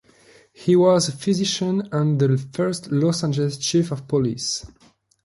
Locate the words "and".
1.91-2.19